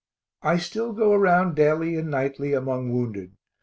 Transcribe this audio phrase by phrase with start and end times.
[0.41, 3.33] I still go around daily and nightly among wounded.